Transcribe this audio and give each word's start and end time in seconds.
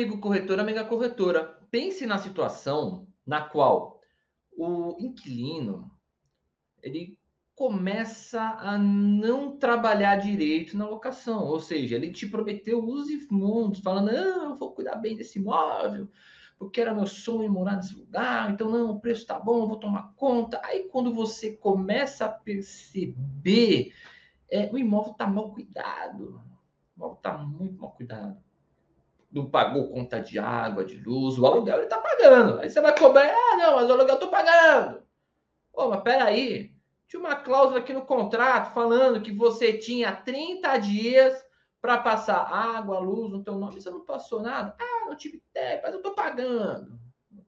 amigo 0.00 0.18
corretor, 0.18 0.58
amiga 0.58 0.82
corretora, 0.82 1.58
pense 1.70 2.06
na 2.06 2.16
situação 2.16 3.06
na 3.26 3.42
qual 3.42 4.00
o 4.50 4.96
inquilino 4.98 5.90
ele 6.82 7.18
começa 7.54 8.40
a 8.40 8.78
não 8.78 9.58
trabalhar 9.58 10.16
direito 10.16 10.74
na 10.74 10.88
locação, 10.88 11.44
ou 11.44 11.60
seja, 11.60 11.96
ele 11.96 12.10
te 12.10 12.26
prometeu 12.26 12.82
os 12.82 13.08
mundos, 13.30 13.80
falando, 13.80 14.10
não, 14.10 14.50
eu 14.52 14.56
vou 14.56 14.72
cuidar 14.72 14.96
bem 14.96 15.14
desse 15.14 15.38
imóvel, 15.38 16.08
porque 16.58 16.80
era 16.80 16.94
meu 16.94 17.06
sonho 17.06 17.52
morar 17.52 17.76
nesse 17.76 17.94
lugar, 17.94 18.50
então 18.50 18.70
não, 18.70 18.92
o 18.92 19.00
preço 19.00 19.26
tá 19.26 19.38
bom, 19.38 19.64
eu 19.64 19.68
vou 19.68 19.76
tomar 19.76 20.14
conta. 20.16 20.58
Aí 20.64 20.88
quando 20.88 21.12
você 21.12 21.52
começa 21.52 22.24
a 22.24 22.30
perceber, 22.30 23.92
é, 24.50 24.70
o 24.72 24.78
imóvel 24.78 25.12
tá 25.12 25.26
mal 25.26 25.52
cuidado, 25.52 26.40
o 26.96 26.96
imóvel 26.96 27.16
tá 27.16 27.36
muito 27.36 27.78
mal 27.78 27.90
cuidado 27.90 28.42
não 29.30 29.48
pagou 29.50 29.88
conta 29.88 30.20
de 30.20 30.38
água, 30.38 30.84
de 30.84 30.96
luz, 30.96 31.38
o 31.38 31.46
aluguel 31.46 31.76
ele 31.76 31.84
está 31.84 31.98
pagando. 31.98 32.60
Aí 32.60 32.70
você 32.70 32.80
vai 32.80 32.96
cobrar, 32.98 33.30
ah, 33.30 33.56
não, 33.56 33.76
mas 33.76 33.88
o 33.88 33.92
aluguel 33.92 34.08
eu 34.08 34.14
estou 34.14 34.28
pagando. 34.28 35.02
Pô, 35.72 35.88
mas 35.88 36.02
peraí, 36.02 36.72
tinha 37.06 37.20
uma 37.20 37.36
cláusula 37.36 37.78
aqui 37.78 37.92
no 37.92 38.04
contrato 38.04 38.72
falando 38.74 39.22
que 39.22 39.32
você 39.32 39.78
tinha 39.78 40.14
30 40.14 40.78
dias 40.78 41.44
para 41.80 41.98
passar 41.98 42.38
água, 42.38 42.98
luz 42.98 43.30
no 43.30 43.42
teu 43.42 43.54
nome, 43.54 43.80
você 43.80 43.90
não 43.90 44.04
passou 44.04 44.40
nada? 44.42 44.76
Ah, 44.78 45.06
não 45.06 45.16
tive 45.16 45.42
tempo, 45.52 45.82
mas 45.84 45.92
eu 45.92 45.98
estou 45.98 46.14
pagando. 46.14 46.98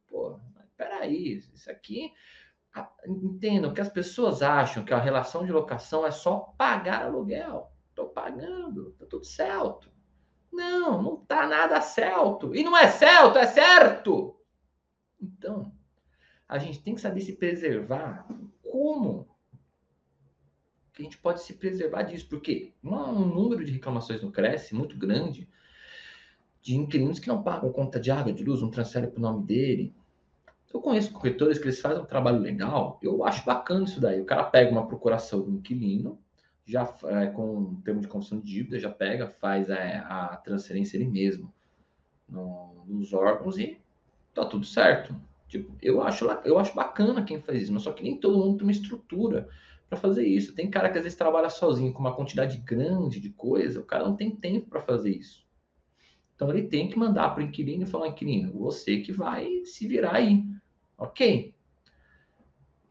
Pô, 0.08 0.40
mas 0.54 0.66
peraí, 0.76 1.42
isso 1.52 1.70
aqui... 1.70 2.12
Entendo 3.06 3.74
que 3.74 3.82
as 3.82 3.90
pessoas 3.90 4.40
acham 4.40 4.82
que 4.82 4.94
a 4.94 4.98
relação 4.98 5.44
de 5.44 5.52
locação 5.52 6.06
é 6.06 6.10
só 6.10 6.54
pagar 6.56 7.02
aluguel. 7.02 7.70
Estou 7.90 8.08
pagando, 8.08 8.92
está 8.92 9.04
tudo 9.04 9.26
certo. 9.26 9.91
Não, 10.52 11.02
não 11.02 11.16
tá 11.16 11.46
nada 11.46 11.80
certo. 11.80 12.54
E 12.54 12.62
não 12.62 12.76
é 12.76 12.88
certo, 12.88 13.38
é 13.38 13.46
certo. 13.46 14.36
Então, 15.20 15.72
a 16.48 16.58
gente 16.58 16.82
tem 16.82 16.94
que 16.94 17.00
saber 17.00 17.20
se 17.22 17.32
preservar. 17.32 18.26
Como 18.62 19.28
que 20.92 21.02
a 21.02 21.04
gente 21.04 21.16
pode 21.18 21.42
se 21.42 21.54
preservar 21.54 22.02
disso? 22.02 22.28
Porque 22.28 22.74
um 22.84 23.24
número 23.24 23.64
de 23.64 23.72
reclamações 23.72 24.20
no 24.20 24.30
Cresce 24.30 24.74
muito 24.74 24.96
grande 24.98 25.48
de 26.60 26.76
inquilinos 26.76 27.18
que 27.18 27.28
não 27.28 27.42
pagam 27.42 27.72
conta 27.72 27.98
de 27.98 28.10
água, 28.10 28.32
de 28.32 28.44
luz, 28.44 28.60
não 28.60 28.70
transferem 28.70 29.10
para 29.10 29.18
o 29.18 29.22
nome 29.22 29.44
dele. 29.44 29.94
Eu 30.72 30.80
conheço 30.80 31.12
corretores 31.12 31.58
que 31.58 31.64
eles 31.64 31.80
fazem 31.80 32.02
um 32.02 32.06
trabalho 32.06 32.38
legal. 32.38 32.98
Eu 33.02 33.24
acho 33.24 33.44
bacana 33.44 33.84
isso 33.84 34.00
daí. 34.00 34.20
O 34.20 34.24
cara 34.24 34.44
pega 34.44 34.70
uma 34.70 34.86
procuração 34.86 35.42
do 35.42 35.50
inquilino, 35.50 36.18
já 36.64 36.94
é, 37.04 37.26
com 37.26 37.74
termo 37.82 38.00
de 38.00 38.08
construção 38.08 38.40
de 38.40 38.50
dívida, 38.50 38.78
já 38.78 38.90
pega, 38.90 39.28
faz 39.28 39.70
a, 39.70 40.32
a 40.32 40.36
transferência 40.36 40.96
ele 40.96 41.08
mesmo 41.08 41.52
no, 42.28 42.84
nos 42.86 43.12
órgãos 43.12 43.58
e 43.58 43.80
tá 44.32 44.44
tudo 44.44 44.64
certo. 44.64 45.14
Tipo, 45.48 45.76
eu 45.82 46.02
acho, 46.02 46.24
eu 46.44 46.58
acho 46.58 46.74
bacana 46.74 47.24
quem 47.24 47.40
faz 47.40 47.62
isso, 47.62 47.72
mas 47.72 47.82
só 47.82 47.92
que 47.92 48.02
nem 48.02 48.16
todo 48.16 48.38
mundo 48.38 48.56
tem 48.56 48.66
uma 48.66 48.72
estrutura 48.72 49.48
para 49.88 49.98
fazer 49.98 50.26
isso. 50.26 50.54
Tem 50.54 50.70
cara 50.70 50.90
que 50.90 50.96
às 50.96 51.04
vezes 51.04 51.18
trabalha 51.18 51.50
sozinho 51.50 51.92
com 51.92 52.00
uma 52.00 52.14
quantidade 52.14 52.56
grande 52.58 53.20
de 53.20 53.28
coisa, 53.28 53.80
o 53.80 53.84
cara 53.84 54.04
não 54.04 54.16
tem 54.16 54.30
tempo 54.30 54.70
para 54.70 54.80
fazer 54.80 55.10
isso. 55.10 55.44
Então 56.34 56.50
ele 56.50 56.66
tem 56.68 56.88
que 56.88 56.98
mandar 56.98 57.30
para 57.30 57.42
o 57.42 57.46
inquilino 57.46 57.82
e 57.82 57.86
falar, 57.86 58.08
inquilino, 58.08 58.52
você 58.52 59.00
que 59.00 59.12
vai 59.12 59.64
se 59.64 59.86
virar 59.86 60.14
aí. 60.14 60.42
Ok? 60.96 61.51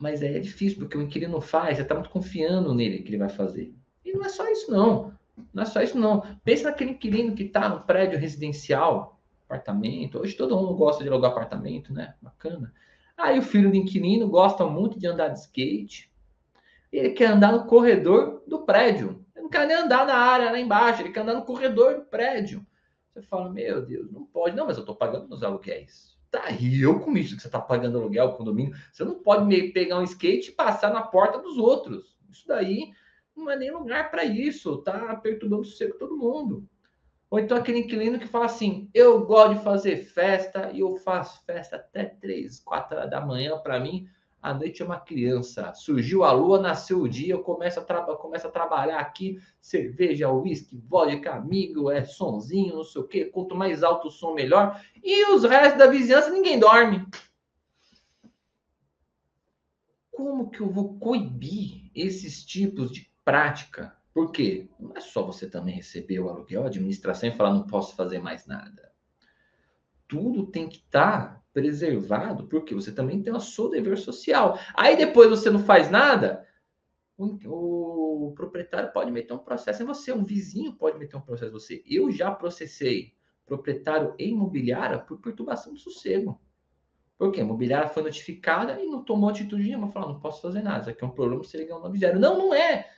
Mas 0.02 0.24
é 0.24 0.40
difícil, 0.40 0.80
porque 0.80 0.98
o 0.98 1.02
inquilino 1.04 1.40
faz, 1.40 1.78
você 1.78 1.84
está 1.84 1.94
muito 1.94 2.10
confiando 2.10 2.74
nele 2.74 3.04
que 3.04 3.10
ele 3.10 3.20
vai 3.20 3.30
fazer. 3.30 3.72
E 4.04 4.12
não 4.12 4.26
é 4.26 4.30
só 4.30 4.50
isso, 4.50 4.72
não. 4.72 5.14
Não 5.54 5.62
é 5.62 5.66
só 5.68 5.80
isso, 5.80 5.96
não. 5.96 6.24
Pensa 6.44 6.64
naquele 6.64 6.92
inquilino 6.92 7.36
que 7.36 7.44
está 7.44 7.70
no 7.70 7.82
prédio 7.82 8.18
residencial, 8.18 9.20
apartamento. 9.46 10.18
Hoje 10.18 10.36
todo 10.36 10.58
mundo 10.58 10.74
gosta 10.74 11.04
de 11.04 11.10
alugar 11.10 11.30
apartamento, 11.30 11.94
né? 11.94 12.16
Bacana. 12.20 12.74
Aí 13.16 13.38
o 13.38 13.44
filho 13.44 13.70
do 13.70 13.76
inquilino 13.76 14.28
gosta 14.28 14.66
muito 14.66 15.00
de 15.00 15.06
andar 15.06 15.28
de 15.28 15.40
skate. 15.40 16.12
Ele 16.92 17.12
quer 17.12 17.28
andar 17.28 17.52
no 17.52 17.66
corredor 17.66 18.42
do 18.48 18.64
prédio. 18.64 19.24
Ele 19.36 19.44
não 19.44 19.50
quer 19.52 19.68
nem 19.68 19.78
andar 19.78 20.08
na 20.08 20.16
área 20.16 20.50
lá 20.50 20.60
embaixo, 20.60 21.04
ele 21.04 21.12
quer 21.12 21.20
andar 21.20 21.36
no 21.36 21.46
corredor 21.46 21.94
do 21.94 22.06
prédio. 22.06 22.66
Você 23.14 23.22
fala, 23.22 23.52
meu 23.52 23.86
Deus, 23.86 24.12
não 24.12 24.26
pode. 24.26 24.56
Não, 24.56 24.66
mas 24.66 24.78
eu 24.78 24.82
estou 24.82 24.96
pagando 24.96 25.30
meus 25.30 25.44
aluguéis. 25.44 26.11
Tá 26.32 26.46
eu 26.50 26.98
com 27.02 27.18
isso 27.18 27.36
que 27.36 27.42
você 27.42 27.50
está 27.50 27.60
pagando 27.60 27.98
aluguel, 27.98 28.32
condomínio. 28.34 28.74
Você 28.90 29.04
não 29.04 29.22
pode 29.22 29.46
meio 29.46 29.74
pegar 29.74 30.00
um 30.00 30.04
skate 30.04 30.50
e 30.50 30.54
passar 30.54 30.94
na 30.94 31.02
porta 31.02 31.38
dos 31.40 31.58
outros. 31.58 32.18
Isso 32.32 32.48
daí 32.48 32.94
não 33.36 33.52
é 33.52 33.58
nem 33.58 33.70
lugar 33.70 34.10
para 34.10 34.24
isso. 34.24 34.78
Tá 34.78 35.14
perturbando 35.18 35.64
o 35.64 35.66
sossego 35.66 35.98
todo 35.98 36.18
mundo. 36.18 36.66
Ou 37.30 37.38
então 37.38 37.58
aquele 37.58 37.80
inquilino 37.80 38.18
que 38.18 38.28
fala 38.28 38.46
assim: 38.46 38.90
eu 38.94 39.26
gosto 39.26 39.56
de 39.56 39.64
fazer 39.64 39.98
festa 39.98 40.72
e 40.74 40.80
eu 40.80 40.96
faço 40.96 41.44
festa 41.46 41.76
até 41.76 42.06
três, 42.06 42.62
quatro 42.62 43.10
da 43.10 43.20
manhã 43.20 43.58
para 43.58 43.80
mim. 43.80 44.08
A 44.42 44.56
noite 44.56 44.82
é 44.82 44.86
uma 44.86 45.00
criança. 45.00 45.72
Surgiu 45.76 46.24
a 46.24 46.32
lua, 46.32 46.60
nasceu 46.60 47.02
o 47.02 47.08
dia, 47.08 47.36
eu 47.36 47.44
começo 47.44 47.80
a, 47.80 47.84
tra 47.84 48.00
a 48.00 48.50
trabalhar 48.50 49.00
aqui. 49.00 49.40
Cerveja, 49.62 50.32
uísque, 50.32 50.76
vodka, 50.76 51.36
amigo, 51.36 51.92
é 51.92 52.04
sonzinho, 52.04 52.76
não 52.76 52.84
sei 52.84 53.02
o 53.02 53.08
quê. 53.08 53.26
Quanto 53.26 53.56
mais 53.56 53.84
alto 53.84 54.08
o 54.08 54.12
som, 54.12 54.34
melhor. 54.34 54.82
E 55.04 55.32
os 55.32 55.44
restos 55.44 55.78
da 55.78 55.86
vizinhança, 55.86 56.32
ninguém 56.32 56.60
dorme. 56.60 57.06
Como 60.10 60.50
que 60.50 60.62
eu 60.62 60.70
vou 60.70 60.98
coibir 60.98 61.92
esses 61.94 62.44
tipos 62.44 62.92
de 62.92 63.12
prática? 63.24 63.96
Por 64.12 64.32
quê? 64.32 64.68
Não 64.80 64.96
é 64.96 65.00
só 65.00 65.24
você 65.24 65.48
também 65.48 65.76
receber 65.76 66.20
o 66.20 66.30
aluguel, 66.30 66.64
a 66.64 66.68
administração 66.68 67.30
e 67.30 67.36
falar 67.36 67.54
não 67.54 67.68
posso 67.68 67.96
fazer 67.96 68.20
mais 68.20 68.48
nada. 68.48 68.92
Tudo 70.08 70.48
tem 70.48 70.68
que 70.68 70.78
estar 70.78 71.36
tá 71.36 71.41
preservado, 71.54 72.48
porque 72.48 72.74
você 72.74 72.92
também 72.92 73.22
tem 73.22 73.34
o 73.34 73.40
seu 73.40 73.70
dever 73.70 73.98
social. 73.98 74.58
Aí 74.76 74.96
depois 74.96 75.30
você 75.30 75.50
não 75.50 75.60
faz 75.60 75.90
nada, 75.90 76.46
o, 77.18 78.28
o, 78.28 78.32
proprietário 78.34 78.92
pode 78.92 79.12
meter 79.12 79.34
um 79.34 79.38
processo 79.38 79.84
em 79.84 79.86
você, 79.86 80.12
um 80.12 80.24
vizinho 80.24 80.74
pode 80.74 80.98
meter 80.98 81.16
um 81.16 81.22
processo 81.22 81.52
em 81.52 81.54
você. 81.54 81.84
Eu 81.86 82.12
já 82.12 82.32
processei 82.32 83.14
proprietário 83.46 84.16
e 84.18 84.30
imobiliária 84.30 84.98
por 84.98 85.20
perturbação 85.20 85.74
do 85.74 85.80
sossego. 85.80 86.40
Por 87.18 87.32
quê? 87.32 87.42
A 87.42 87.44
imobiliária 87.44 87.90
foi 87.90 88.02
notificada 88.02 88.82
e 88.82 88.88
não 88.88 89.04
tomou 89.04 89.30
atitude 89.30 89.64
nenhuma. 89.64 89.92
Falou, 89.92 90.14
não 90.14 90.20
posso 90.20 90.42
fazer 90.42 90.64
nada, 90.64 90.82
isso 90.82 90.90
aqui 90.90 91.04
é 91.04 91.08
um 91.08 91.12
problema, 91.12 91.44
você 91.44 91.58
ligar 91.58 91.78
um 91.78 91.82
90. 91.82 92.18
Não, 92.18 92.38
não 92.38 92.54
é. 92.54 92.90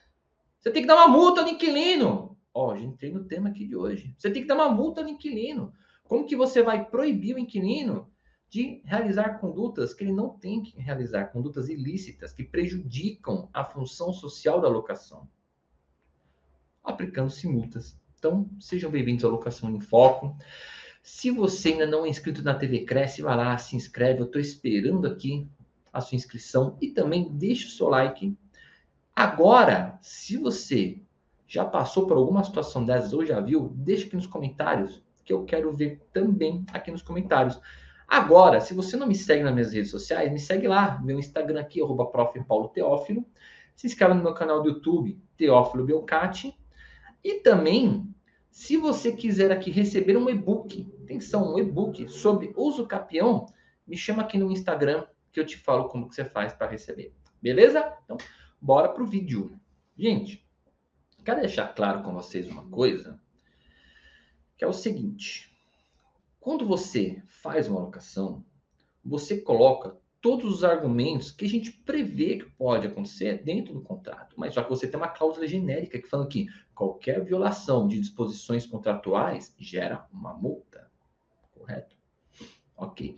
Você 0.59 0.72
tem 0.72 0.84
que 0.84 0.88
dar 0.88 0.96
uma 0.96 1.08
multa 1.09 1.42
no 1.42 1.50
inquilino. 1.50 2.38
Ó, 2.53 2.72
oh, 2.72 2.78
já 2.78 2.84
entrei 2.84 3.12
no 3.12 3.25
tema 3.25 3.50
aqui 3.50 3.66
de 3.66 3.75
hoje. 3.75 4.16
Você 4.18 4.30
tem 4.30 4.44
que 4.44 4.47
dar 4.47 4.56
uma 4.56 4.69
multa 4.69 5.02
no 5.02 5.09
inquilino. 5.09 5.74
Como 6.03 6.25
que 6.25 6.36
você 6.36 6.62
vai 6.62 6.86
proibir 6.86 7.36
o 7.36 7.40
inquilino 7.40 8.12
de 8.53 8.84
realizar 8.86 9.40
condutas 9.40 9.96
que 9.96 10.03
ele 10.03 10.14
não 10.14 10.30
tem 10.30 10.62
que 10.62 10.80
realizar, 10.80 11.31
condutas 11.31 11.69
ilícitas 11.69 12.31
que 12.31 12.44
prejudicam 12.44 13.50
a 13.52 13.66
função 13.66 14.14
social 14.14 14.62
da 14.62 14.68
locação, 14.68 15.28
aplicando-se 16.84 17.47
multas. 17.47 17.97
Então, 18.16 18.47
sejam 18.59 18.92
bem-vindos 18.92 19.25
à 19.25 19.28
Locação 19.28 19.75
em 19.75 19.80
Foco. 19.80 20.38
Se 21.02 21.31
você 21.31 21.69
ainda 21.69 21.88
não 21.88 22.06
é 22.06 22.09
inscrito 22.09 22.44
na 22.44 22.53
TV 22.53 22.81
Cresce, 22.86 23.24
vai 23.24 23.36
lá, 23.36 23.58
se 23.58 23.75
inscreve. 23.75 24.19
Eu 24.22 24.28
estou 24.28 24.40
esperando 24.40 25.08
aqui 25.08 25.50
a 25.92 26.00
sua 26.00 26.16
inscrição 26.16 26.78
e 26.80 26.92
também 26.92 27.36
deixe 27.36 27.66
o 27.66 27.72
seu 27.72 27.90
like. 27.90 28.38
Agora, 29.16 29.97
se 30.00 30.38
você 30.38 31.02
já 31.47 31.66
passou 31.66 32.06
por 32.06 32.18
alguma 32.18 32.44
situação 32.44 32.86
dessas 32.86 33.13
ou 33.13 33.25
já 33.25 33.40
viu, 33.40 33.74
deixe 33.78 34.06
aqui 34.06 34.16
nos 34.16 34.28
comentários, 34.28 35.02
que 35.25 35.34
eu 35.34 35.44
quero 35.44 35.75
ver 35.75 36.08
também 36.13 36.63
aqui 36.72 36.92
nos 36.92 37.02
comentários. 37.02 37.59
Agora, 38.13 38.62
se 38.62 38.75
você 38.75 38.96
não 38.96 39.07
me 39.07 39.16
segue 39.16 39.41
nas 39.41 39.56
minhas 39.56 39.74
redes 39.74 39.89
sociais, 39.89 40.31
me 40.31 40.38
segue 40.39 40.68
lá, 40.68 41.01
meu 41.01 41.18
Instagram 41.18 41.60
aqui, 41.60 41.81
arroba 41.81 42.06
prof. 42.06 42.39
Paulo 42.44 42.68
Teófilo. 42.68 43.25
Se 43.75 43.88
inscreva 43.88 44.13
no 44.13 44.21
meu 44.21 44.36
canal 44.36 44.62
do 44.62 44.69
YouTube, 44.69 45.19
Teófilo 45.36 45.83
Belcati. 45.83 46.56
E 47.24 47.39
também, 47.39 48.07
se 48.51 48.77
você 48.77 49.13
quiser 49.13 49.51
aqui 49.51 49.71
receber 49.71 50.15
um 50.15 50.30
e-book, 50.30 50.94
atenção, 51.01 51.56
um 51.56 51.57
e-book 51.57 52.07
sobre 52.07 52.54
uso 52.56 52.86
capião, 52.86 53.48
me 53.88 53.98
chama 53.98 54.21
aqui 54.21 54.38
no 54.38 54.51
Instagram 54.51 55.07
que 55.31 55.39
eu 55.39 55.45
te 55.48 55.57
falo 55.57 55.89
como 55.89 56.07
que 56.07 56.13
você 56.13 56.24
faz 56.24 56.54
para 56.54 56.69
receber. 56.69 57.15
Beleza? 57.42 57.98
Então, 58.04 58.18
bora 58.62 58.89
pro 58.89 59.07
vídeo. 59.07 59.60
Gente, 59.98 60.48
quero 61.25 61.39
deixar 61.39 61.68
claro 61.69 62.04
com 62.04 62.13
vocês 62.13 62.48
uma 62.48 62.69
coisa, 62.69 63.19
que 64.56 64.63
é 64.63 64.68
o 64.68 64.71
seguinte. 64.71 65.51
Quando 66.44 66.66
você 66.66 67.24
faz 67.42 67.69
uma 67.69 67.80
alocação, 67.80 68.44
você 69.01 69.40
coloca 69.40 69.98
todos 70.19 70.56
os 70.56 70.63
argumentos 70.66 71.31
que 71.31 71.45
a 71.45 71.48
gente 71.48 71.72
prevê 71.72 72.38
que 72.40 72.51
pode 72.57 72.86
acontecer 72.86 73.42
dentro 73.42 73.74
do 73.74 73.81
contrato. 73.81 74.36
Mas 74.38 74.54
só 74.54 74.62
que 74.62 74.69
você 74.69 74.86
tem 74.86 75.00
uma 75.00 75.07
cláusula 75.07 75.48
genérica 75.48 75.98
que 75.98 76.10
fala 76.10 76.28
que 76.28 76.48
qualquer 76.75 77.24
violação 77.24 77.88
de 77.88 77.98
disposições 77.98 78.66
contratuais 78.66 79.56
gera 79.57 80.06
uma 80.12 80.34
multa. 80.34 80.92
Correto? 81.57 81.95
Ok. 82.75 83.16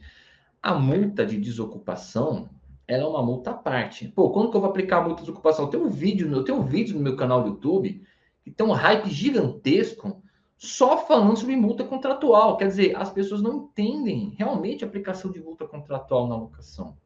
A 0.62 0.76
multa 0.76 1.26
de 1.26 1.40
desocupação 1.40 2.48
ela 2.88 3.06
é 3.06 3.08
uma 3.08 3.24
multa 3.24 3.50
à 3.50 3.54
parte. 3.56 4.08
Pô, 4.10 4.30
quando 4.30 4.52
que 4.52 4.58
eu 4.58 4.62
vou 4.62 4.70
aplicar 4.70 5.00
a 5.00 5.02
multa 5.02 5.22
de 5.22 5.22
desocupação? 5.22 5.68
Tenho 5.68 5.88
um 5.88 5.90
vídeo, 5.90 6.32
eu 6.32 6.44
tenho 6.44 6.60
um 6.60 6.64
vídeo 6.64 6.94
no 6.96 7.02
meu 7.02 7.16
canal 7.16 7.42
do 7.42 7.50
YouTube 7.50 8.06
que 8.44 8.52
tem 8.52 8.68
um 8.68 8.72
hype 8.72 9.10
gigantesco 9.10 10.22
só 10.58 10.98
falando 11.06 11.38
sobre 11.38 11.56
multa 11.56 11.84
contratual. 11.84 12.58
Quer 12.58 12.68
dizer, 12.68 12.96
as 12.96 13.12
pessoas 13.12 13.42
não 13.42 13.56
entendem 13.56 14.36
realmente 14.38 14.84
a 14.84 14.88
aplicação 14.88 15.32
de 15.32 15.40
multa 15.40 15.68
contratual 15.68 16.28
na 16.28 16.36
locação. 16.36 16.98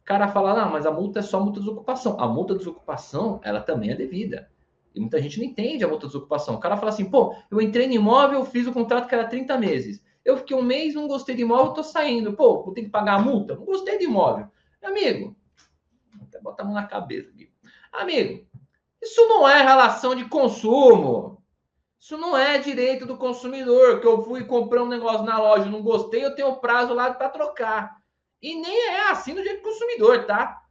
O 0.00 0.04
cara 0.04 0.28
fala, 0.28 0.54
não, 0.54 0.72
mas 0.72 0.86
a 0.86 0.90
multa 0.90 1.20
é 1.20 1.22
só 1.22 1.40
multa 1.40 1.60
de 1.60 1.66
desocupação. 1.66 2.18
A 2.18 2.26
multa 2.26 2.54
de 2.54 2.60
desocupação, 2.60 3.40
ela 3.42 3.60
também 3.60 3.90
é 3.90 3.94
devida. 3.94 4.50
E 4.94 5.00
muita 5.00 5.20
gente 5.20 5.38
não 5.38 5.46
entende 5.46 5.84
a 5.84 5.88
multa 5.88 6.06
de 6.06 6.12
desocupação. 6.12 6.56
O 6.56 6.60
cara 6.60 6.76
fala 6.76 6.90
assim, 6.90 7.08
pô, 7.08 7.34
eu 7.50 7.60
entrei 7.60 7.86
no 7.86 7.94
imóvel, 7.94 8.44
fiz 8.44 8.66
o 8.66 8.72
contrato 8.72 9.08
que 9.08 9.14
era 9.14 9.28
30 9.28 9.56
meses. 9.58 10.02
Eu 10.24 10.36
fiquei 10.36 10.56
um 10.56 10.62
mês, 10.62 10.94
não 10.94 11.06
gostei 11.06 11.34
de 11.34 11.42
imóvel, 11.42 11.72
tô 11.72 11.82
saindo. 11.82 12.32
Pô, 12.32 12.62
vou 12.62 12.74
ter 12.74 12.82
que 12.82 12.90
pagar 12.90 13.14
a 13.14 13.22
multa? 13.22 13.54
Não 13.54 13.64
gostei 13.64 13.98
de 13.98 14.04
imóvel. 14.04 14.48
Amigo, 14.82 15.36
até 16.22 16.40
botar 16.40 16.62
a 16.62 16.66
mão 16.66 16.74
na 16.74 16.86
cabeça 16.86 17.30
aqui. 17.30 17.50
Amigo, 17.92 18.46
isso 19.02 19.26
não 19.28 19.48
é 19.48 19.62
relação 19.62 20.14
de 20.14 20.24
consumo. 20.28 21.39
Isso 22.00 22.16
não 22.16 22.36
é 22.36 22.58
direito 22.58 23.04
do 23.04 23.18
consumidor, 23.18 24.00
que 24.00 24.06
eu 24.06 24.24
fui 24.24 24.44
comprar 24.44 24.82
um 24.82 24.88
negócio 24.88 25.22
na 25.22 25.38
loja, 25.38 25.66
não 25.66 25.82
gostei, 25.82 26.24
eu 26.24 26.34
tenho 26.34 26.56
prazo 26.56 26.94
lá 26.94 27.12
para 27.12 27.28
trocar. 27.28 27.94
E 28.40 28.54
nem 28.54 28.88
é 28.88 29.10
assim 29.10 29.34
no 29.34 29.42
direito 29.42 29.62
do 29.62 29.68
consumidor, 29.68 30.24
tá? 30.24 30.62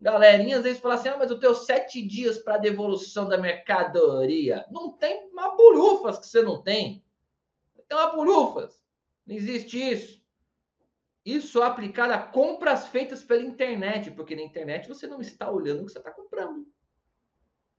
Galerinha 0.00 0.58
às 0.58 0.62
vezes 0.62 0.80
fala 0.80 0.94
assim: 0.94 1.08
ah, 1.08 1.16
mas 1.18 1.30
eu 1.30 1.40
tenho 1.40 1.54
sete 1.54 2.00
dias 2.00 2.38
para 2.38 2.58
devolução 2.58 3.28
da 3.28 3.36
mercadoria. 3.36 4.64
Não 4.70 4.92
tem 4.92 5.28
uma 5.32 5.56
bolufas 5.56 6.20
que 6.20 6.26
você 6.26 6.42
não 6.42 6.62
tem. 6.62 7.04
Tem 7.88 7.98
uma 7.98 8.12
bolufas. 8.12 8.80
Não 9.26 9.34
existe 9.34 9.76
isso. 9.76 10.22
Isso 11.24 11.60
é 11.60 11.66
aplicado 11.66 12.12
a 12.12 12.18
compras 12.18 12.86
feitas 12.86 13.24
pela 13.24 13.42
internet, 13.42 14.12
porque 14.12 14.36
na 14.36 14.42
internet 14.42 14.88
você 14.88 15.08
não 15.08 15.20
está 15.20 15.50
olhando 15.50 15.82
o 15.82 15.86
que 15.86 15.92
você 15.92 15.98
está 15.98 16.12
comprando. 16.12 16.66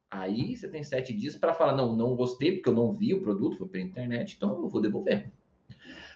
Aí 0.10 0.56
você 0.56 0.68
tem 0.68 0.84
sete 0.84 1.14
dias 1.14 1.36
para 1.36 1.54
falar: 1.54 1.76
não, 1.76 1.96
não 1.96 2.16
gostei, 2.16 2.54
porque 2.54 2.70
eu 2.70 2.74
não 2.74 2.94
vi 2.94 3.14
o 3.14 3.22
produto, 3.22 3.58
foi 3.58 3.68
pela 3.68 3.84
internet, 3.84 4.36
então 4.36 4.50
eu 4.62 4.68
vou 4.68 4.82
devolver. 4.82 5.32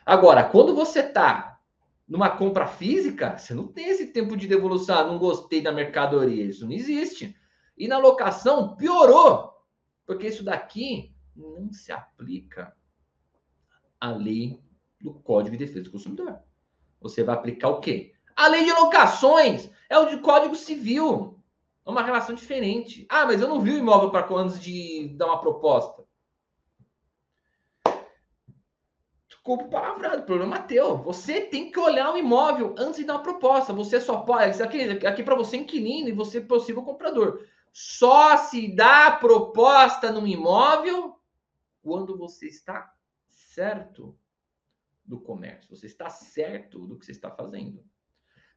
Agora, 0.06 0.44
quando 0.44 0.75
você 0.75 1.00
está 1.00 1.60
numa 2.07 2.30
compra 2.30 2.68
física, 2.68 3.38
você 3.38 3.54
não 3.54 3.68
tem 3.68 3.88
esse 3.88 4.07
tempo 4.07 4.36
de 4.36 4.48
devolução, 4.48 4.98
ah, 4.98 5.07
não 5.07 5.18
gostei 5.18 5.62
da 5.62 5.72
mercadoria, 5.72 6.45
isso 6.45 6.66
não 6.66 6.74
existe. 6.74 7.36
E 7.78 7.88
na 7.88 7.98
locação, 7.98 8.75
piorou, 8.75 9.54
porque 10.06 10.28
isso 10.28 10.44
daqui 10.44 11.16
não 11.36 11.72
se 11.72 11.92
aplica 11.92 12.75
à 14.00 14.12
lei 14.12 14.60
do 15.00 15.13
Código 15.13 15.57
de 15.57 15.66
Defesa 15.66 15.86
do 15.86 15.92
Consumidor. 15.92 16.40
Você 17.01 17.24
vai 17.24 17.36
aplicar 17.36 17.69
o 17.69 17.80
quê? 17.80 18.13
A 18.36 18.48
lei 18.48 18.66
de 18.66 18.72
locações 18.72 19.69
é 19.90 19.98
o 19.98 20.07
de 20.07 20.18
Código 20.18 20.56
Civil. 20.56 21.32
É 21.85 21.89
uma 21.89 22.03
relação 22.03 22.33
diferente. 22.33 23.06
Ah, 23.09 23.25
mas 23.25 23.41
eu 23.41 23.47
não 23.47 23.62
vi 23.62 23.71
o 23.71 23.77
imóvel 23.77 24.09
para 24.09 24.27
antes 24.35 24.59
de 24.59 25.09
dar 25.18 25.27
uma 25.27 25.41
proposta. 25.41 26.03
Desculpa 29.27 29.65
o 29.65 29.69
palavrado, 29.69 30.24
problema 30.24 30.62
teu. 30.62 30.97
Você 31.00 31.41
tem 31.41 31.69
que 31.69 31.77
olhar 31.77 32.13
o 32.13 32.18
imóvel 32.18 32.74
antes 32.77 32.97
de 32.97 33.03
dar 33.03 33.15
uma 33.15 33.24
proposta. 33.24 33.74
Você 33.74 34.00
só 34.00 34.21
pode. 34.21 34.63
Aqui, 34.63 35.06
aqui 35.06 35.21
para 35.21 35.35
você 35.35 35.57
é 35.57 35.59
inquilino 35.59 36.07
e 36.07 36.13
você 36.13 36.39
possível 36.39 36.83
comprador. 36.83 37.45
Só 37.74 38.38
se 38.38 38.74
dá 38.74 39.12
proposta 39.12 40.12
no 40.12 40.25
imóvel 40.25 41.19
quando 41.81 42.18
você 42.18 42.47
está 42.47 42.94
certo 43.27 44.18
do 45.03 45.19
comércio. 45.19 45.75
Você 45.75 45.88
está 45.88 46.09
certo 46.09 46.88
do 46.88 46.97
que 46.97 47.06
você 47.06 47.12
está 47.12 47.30
fazendo. 47.30 47.83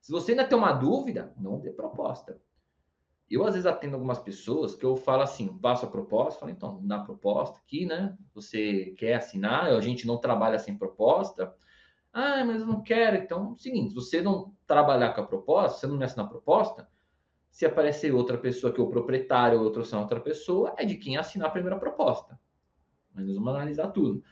Se 0.00 0.12
você 0.12 0.32
ainda 0.32 0.46
tem 0.46 0.56
uma 0.56 0.72
dúvida, 0.72 1.34
não 1.36 1.58
dê 1.58 1.72
proposta. 1.72 2.40
Eu, 3.28 3.44
às 3.44 3.54
vezes, 3.54 3.66
atendo 3.66 3.94
algumas 3.96 4.20
pessoas 4.20 4.76
que 4.76 4.84
eu 4.84 4.96
falo 4.96 5.22
assim, 5.22 5.48
passo 5.58 5.84
a 5.84 5.90
proposta, 5.90 6.38
falo, 6.38 6.52
então, 6.52 6.80
dá 6.84 7.00
proposta 7.00 7.58
aqui, 7.58 7.84
né? 7.84 8.16
Você 8.34 8.94
quer 8.96 9.14
assinar? 9.14 9.66
A 9.66 9.80
gente 9.80 10.06
não 10.06 10.16
trabalha 10.18 10.58
sem 10.58 10.78
proposta. 10.78 11.52
Ah, 12.12 12.44
mas 12.44 12.60
eu 12.60 12.66
não 12.66 12.82
quero. 12.82 13.16
Então, 13.16 13.50
é 13.50 13.52
o 13.52 13.56
seguinte, 13.56 13.88
se 13.88 13.94
você 13.94 14.22
não 14.22 14.54
trabalhar 14.66 15.12
com 15.12 15.22
a 15.22 15.26
proposta, 15.26 15.80
você 15.80 15.86
não 15.88 15.96
me 15.96 16.04
assinar 16.04 16.26
a 16.26 16.28
proposta, 16.28 16.88
se 17.50 17.66
aparecer 17.66 18.14
outra 18.14 18.38
pessoa 18.38 18.72
que 18.72 18.80
é 18.80 18.84
o 18.84 18.88
proprietário 18.88 19.58
ou 19.58 19.64
outra, 19.64 19.98
outra 19.98 20.20
pessoa, 20.20 20.74
é 20.76 20.84
de 20.84 20.96
quem 20.96 21.16
assinar 21.16 21.48
a 21.48 21.52
primeira 21.52 21.78
proposta. 21.78 22.38
Mas 23.12 23.26
nós 23.26 23.34
vamos 23.34 23.48
analisar 23.54 23.88
tudo. 23.88 24.22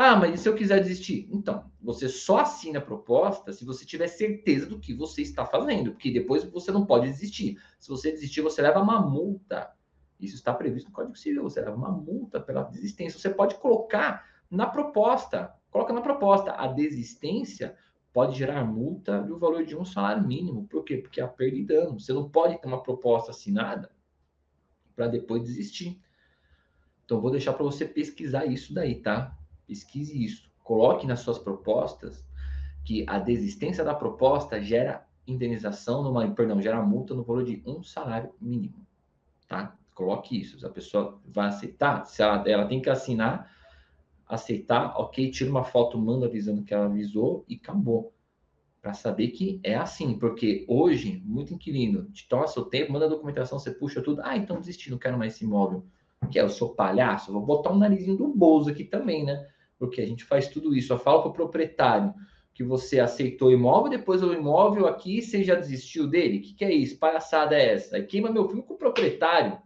Ah, 0.00 0.14
mas 0.14 0.32
e 0.32 0.38
se 0.38 0.48
eu 0.48 0.54
quiser 0.54 0.80
desistir? 0.80 1.28
Então, 1.28 1.72
você 1.82 2.08
só 2.08 2.38
assina 2.38 2.78
a 2.78 2.80
proposta 2.80 3.52
se 3.52 3.64
você 3.64 3.84
tiver 3.84 4.06
certeza 4.06 4.64
do 4.64 4.78
que 4.78 4.94
você 4.94 5.22
está 5.22 5.44
fazendo, 5.44 5.90
porque 5.90 6.12
depois 6.12 6.44
você 6.44 6.70
não 6.70 6.86
pode 6.86 7.08
desistir. 7.08 7.60
Se 7.80 7.88
você 7.88 8.12
desistir, 8.12 8.40
você 8.40 8.62
leva 8.62 8.80
uma 8.80 9.00
multa. 9.00 9.74
Isso 10.20 10.36
está 10.36 10.54
previsto 10.54 10.86
no 10.86 10.94
Código 10.94 11.18
Civil, 11.18 11.42
você 11.42 11.60
leva 11.60 11.74
uma 11.74 11.90
multa 11.90 12.38
pela 12.38 12.62
desistência. 12.62 13.18
Você 13.18 13.28
pode 13.28 13.56
colocar 13.56 14.24
na 14.48 14.68
proposta, 14.68 15.52
coloca 15.68 15.92
na 15.92 16.00
proposta. 16.00 16.52
A 16.52 16.68
desistência 16.68 17.76
pode 18.12 18.38
gerar 18.38 18.64
multa 18.64 19.20
do 19.20 19.36
valor 19.36 19.64
de 19.64 19.76
um 19.76 19.84
salário 19.84 20.24
mínimo. 20.24 20.68
Por 20.68 20.84
quê? 20.84 20.98
Porque 20.98 21.20
é 21.20 21.24
a 21.24 21.28
perda 21.28 21.56
e 21.56 21.64
dano. 21.64 21.98
Você 21.98 22.12
não 22.12 22.30
pode 22.30 22.56
ter 22.60 22.68
uma 22.68 22.84
proposta 22.84 23.32
assinada 23.32 23.90
para 24.94 25.08
depois 25.08 25.42
desistir. 25.42 26.00
Então, 27.04 27.20
vou 27.20 27.32
deixar 27.32 27.52
para 27.52 27.64
você 27.64 27.84
pesquisar 27.84 28.46
isso 28.46 28.72
daí, 28.72 29.02
tá? 29.02 29.36
Pesquise 29.68 30.24
isso. 30.24 30.50
Coloque 30.64 31.06
nas 31.06 31.20
suas 31.20 31.38
propostas 31.38 32.26
que 32.84 33.04
a 33.06 33.18
desistência 33.18 33.84
da 33.84 33.94
proposta 33.94 34.60
gera 34.60 35.06
indenização, 35.26 36.02
numa, 36.02 36.26
perdão, 36.30 36.60
gera 36.60 36.82
multa 36.82 37.14
no 37.14 37.22
valor 37.22 37.44
de 37.44 37.62
um 37.66 37.82
salário 37.82 38.32
mínimo. 38.40 38.86
Tá? 39.46 39.76
Coloque 39.94 40.40
isso. 40.40 40.58
Se 40.58 40.66
a 40.66 40.70
pessoa 40.70 41.20
vai 41.26 41.48
aceitar, 41.48 42.06
se 42.06 42.22
ela, 42.22 42.42
ela 42.48 42.66
tem 42.66 42.80
que 42.80 42.88
assinar, 42.88 43.52
aceitar, 44.26 44.98
ok, 44.98 45.30
tira 45.30 45.50
uma 45.50 45.64
foto, 45.64 45.98
manda 45.98 46.26
avisando 46.26 46.64
que 46.64 46.72
ela 46.72 46.86
avisou 46.86 47.44
e 47.46 47.56
acabou. 47.56 48.12
Para 48.80 48.94
saber 48.94 49.28
que 49.28 49.60
é 49.62 49.74
assim, 49.74 50.18
porque 50.18 50.64
hoje, 50.68 51.22
muito 51.26 51.52
inquilino, 51.52 52.04
te 52.10 52.26
toma 52.26 52.46
seu 52.46 52.64
tempo, 52.64 52.92
manda 52.92 53.04
a 53.04 53.08
documentação, 53.08 53.58
você 53.58 53.70
puxa 53.70 54.00
tudo, 54.00 54.22
ah, 54.24 54.36
então 54.36 54.60
desisti, 54.60 54.90
não 54.90 54.98
quero 54.98 55.18
mais 55.18 55.34
esse 55.34 55.44
imóvel. 55.44 55.84
Que 56.30 56.38
é, 56.38 56.42
eu 56.42 56.48
sou 56.48 56.74
palhaço, 56.74 57.32
vou 57.32 57.44
botar 57.44 57.70
um 57.70 57.78
narizinho 57.78 58.16
do 58.16 58.28
bolso 58.28 58.70
aqui 58.70 58.84
também, 58.84 59.24
né? 59.24 59.46
Porque 59.78 60.00
a 60.00 60.06
gente 60.06 60.24
faz 60.24 60.48
tudo 60.48 60.74
isso. 60.74 60.92
Eu 60.92 60.98
falo 60.98 61.22
para 61.22 61.30
o 61.30 61.34
proprietário 61.34 62.14
que 62.52 62.64
você 62.64 62.98
aceitou 62.98 63.48
o 63.48 63.52
imóvel, 63.52 63.88
depois 63.90 64.22
o 64.22 64.32
imóvel 64.32 64.88
aqui 64.88 65.22
você 65.22 65.44
já 65.44 65.54
desistiu 65.54 66.08
dele. 66.08 66.38
O 66.38 66.42
que, 66.42 66.54
que 66.54 66.64
é 66.64 66.72
isso? 66.72 66.98
Palhaçada 66.98 67.54
é 67.54 67.74
essa? 67.74 67.96
Aí 67.96 68.02
queima 68.04 68.30
meu 68.30 68.48
filme 68.48 68.62
com 68.62 68.74
o 68.74 68.78
proprietário. 68.78 69.62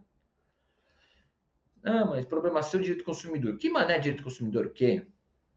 Ah, 1.83 2.05
mas 2.05 2.25
problema 2.25 2.61
seu 2.61 2.79
direito 2.79 2.99
do 2.99 3.05
consumidor. 3.05 3.57
Que 3.57 3.69
mané 3.69 3.97
direito 3.97 4.19
do 4.19 4.23
consumidor 4.23 4.67
o 4.67 4.69
quê? 4.69 5.05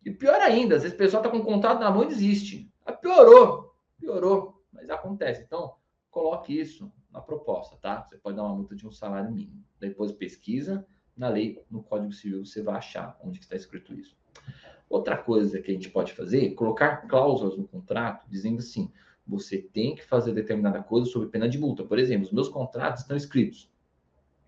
E 0.05 0.11
pior 0.11 0.41
ainda, 0.41 0.77
às 0.77 0.83
vezes 0.83 0.95
o 0.95 0.99
pessoal 0.99 1.23
está 1.23 1.31
com 1.31 1.39
um 1.39 1.45
contrato 1.45 1.81
na 1.81 1.91
mão 1.91 2.05
e 2.05 2.09
desiste. 2.09 2.73
Ah, 2.85 2.93
piorou, 2.93 3.77
piorou, 3.99 4.65
mas 4.73 4.89
acontece. 4.89 5.43
Então, 5.43 5.75
coloque 6.11 6.59
isso 6.59 6.91
na 7.11 7.21
proposta, 7.21 7.77
tá? 7.77 8.03
Você 8.03 8.17
pode 8.17 8.37
dar 8.37 8.45
uma 8.45 8.55
multa 8.55 8.75
de 8.75 8.87
um 8.87 8.91
salário 8.91 9.31
mínimo. 9.31 9.65
Depois 9.79 10.11
pesquisa 10.11 10.87
na 11.17 11.29
lei, 11.29 11.63
no 11.71 11.83
Código 11.83 12.13
Civil, 12.13 12.45
você 12.45 12.63
vai 12.63 12.77
achar 12.77 13.19
onde 13.23 13.41
está 13.41 13.57
escrito 13.57 13.95
isso. 13.95 14.17
Outra 14.89 15.17
coisa 15.17 15.61
que 15.61 15.71
a 15.71 15.75
gente 15.75 15.91
pode 15.91 16.13
fazer 16.13 16.47
é 16.47 16.55
colocar 16.55 17.09
cláusulas 17.09 17.57
no 17.57 17.67
contrato 17.67 18.25
dizendo 18.29 18.59
assim: 18.59 18.91
você 19.27 19.59
tem 19.59 19.95
que 19.95 20.05
fazer 20.05 20.33
determinada 20.33 20.83
coisa 20.83 21.11
sob 21.11 21.27
pena 21.27 21.49
de 21.49 21.59
multa. 21.59 21.83
Por 21.85 21.99
exemplo, 21.99 22.27
os 22.27 22.33
meus 22.33 22.49
contratos 22.49 23.03
estão 23.03 23.17
escritos. 23.17 23.69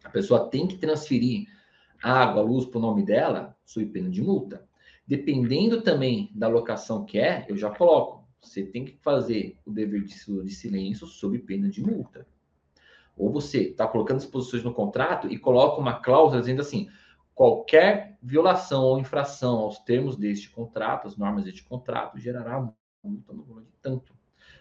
A 0.04 0.10
pessoa 0.10 0.48
tem 0.48 0.66
que 0.66 0.78
transferir 0.78 1.48
água, 2.02 2.40
luz 2.40 2.64
para 2.64 2.78
o 2.78 2.82
nome 2.82 3.04
dela 3.04 3.56
sob 3.64 3.86
pena 3.86 4.08
de 4.08 4.22
multa. 4.22 4.64
Dependendo 5.06 5.82
também 5.82 6.30
da 6.34 6.46
locação 6.46 7.04
que 7.04 7.18
é, 7.18 7.44
eu 7.48 7.56
já 7.56 7.70
coloco. 7.70 8.28
Você 8.40 8.62
tem 8.62 8.84
que 8.84 8.92
fazer 8.98 9.58
o 9.66 9.72
dever 9.72 10.04
de 10.04 10.14
silêncio 10.54 11.06
sob 11.06 11.38
pena 11.40 11.68
de 11.68 11.82
multa. 11.82 12.26
Ou 13.16 13.32
você 13.32 13.70
está 13.70 13.86
colocando 13.86 14.18
disposições 14.18 14.62
no 14.62 14.72
contrato 14.72 15.26
e 15.26 15.36
coloca 15.36 15.80
uma 15.80 15.94
cláusula 15.94 16.40
dizendo 16.40 16.60
assim: 16.60 16.88
qualquer 17.38 18.18
violação 18.20 18.82
ou 18.82 18.98
infração 18.98 19.60
aos 19.60 19.78
termos 19.78 20.16
deste 20.16 20.50
contrato, 20.50 21.06
as 21.06 21.16
normas 21.16 21.44
deste 21.44 21.62
contrato, 21.62 22.18
gerará 22.18 22.68
multa 23.00 23.32
no 23.32 23.44
valor 23.44 23.62
de 23.62 23.70
tanto. 23.80 24.12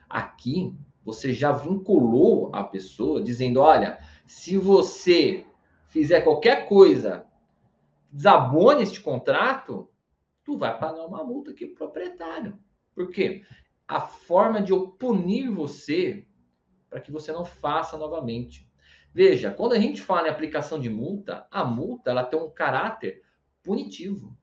Aqui, 0.08 0.72
você 1.04 1.34
já 1.34 1.52
vinculou 1.52 2.52
a 2.54 2.64
pessoa 2.64 3.20
dizendo: 3.20 3.62
olha, 3.62 3.98
se 4.28 4.60
você 4.60 5.44
fizer 5.88 6.22
qualquer 6.22 6.68
coisa, 6.70 7.26
desabone 8.12 8.84
este 8.84 9.02
contrato, 9.02 9.90
tu 10.44 10.56
vai 10.56 10.78
pagar 10.78 11.04
uma 11.08 11.24
multa 11.24 11.50
aqui 11.50 11.66
para 11.66 11.74
o 11.74 11.78
proprietário. 11.90 12.60
Por 12.94 13.10
quê? 13.10 13.44
A 13.88 14.02
forma 14.02 14.62
de 14.62 14.72
eu 14.72 14.88
punir 14.88 15.50
você 15.50 16.28
para 16.92 17.02
que 17.02 17.12
você 17.12 17.32
não 17.32 17.44
faça 17.44 17.98
novamente. 17.98 18.67
Veja, 19.18 19.50
quando 19.50 19.74
a 19.74 19.80
gente 19.80 20.00
fala 20.00 20.28
em 20.28 20.30
aplicação 20.30 20.80
de 20.80 20.92
multa, 20.92 21.48
a 21.50 21.66
multa 21.66 22.12
ela 22.12 22.24
tem 22.24 22.40
um 22.40 22.52
caráter 22.52 23.24
punitivo. 23.64 24.38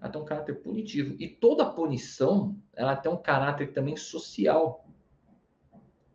Ela 0.00 0.10
tem 0.10 0.18
um 0.18 0.24
caráter 0.24 0.62
punitivo. 0.62 1.14
E 1.18 1.28
toda 1.28 1.70
punição, 1.70 2.58
ela 2.72 2.96
tem 2.96 3.12
um 3.12 3.18
caráter 3.18 3.74
também 3.74 3.94
social. 3.94 4.88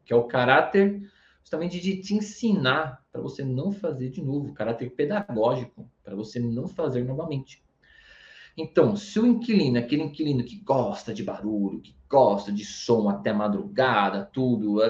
Que 0.03 0.11
é 0.11 0.15
o 0.15 0.23
caráter 0.23 1.07
justamente 1.41 1.79
de 1.79 2.01
te 2.01 2.15
ensinar 2.15 3.05
para 3.11 3.21
você 3.21 3.43
não 3.43 3.71
fazer 3.71 4.09
de 4.09 4.23
novo, 4.23 4.55
caráter 4.55 4.89
pedagógico, 4.95 5.87
para 6.03 6.15
você 6.15 6.39
não 6.39 6.67
fazer 6.67 7.03
novamente. 7.03 7.63
Então, 8.57 8.95
se 8.95 9.19
o 9.19 9.27
inquilino 9.27 9.77
aquele 9.77 10.01
inquilino 10.01 10.43
que 10.43 10.55
gosta 10.55 11.13
de 11.13 11.21
barulho, 11.21 11.79
que 11.79 11.95
gosta 12.09 12.51
de 12.51 12.65
som 12.65 13.07
até 13.07 13.31
madrugada, 13.31 14.25
tudo, 14.25 14.81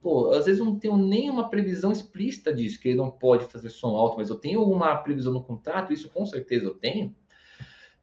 pô, 0.00 0.30
às 0.30 0.46
vezes 0.46 0.60
eu 0.60 0.64
não 0.64 0.78
tenho 0.78 0.96
nenhuma 0.96 1.48
previsão 1.48 1.90
explícita 1.90 2.52
disso, 2.52 2.80
que 2.80 2.88
ele 2.88 2.98
não 2.98 3.10
pode 3.10 3.46
fazer 3.46 3.70
som 3.70 3.96
alto, 3.96 4.16
mas 4.16 4.30
eu 4.30 4.36
tenho 4.36 4.62
uma 4.62 4.96
previsão 4.96 5.32
no 5.32 5.42
contrato, 5.42 5.92
isso 5.92 6.08
com 6.10 6.24
certeza 6.24 6.64
eu 6.64 6.74
tenho, 6.74 7.14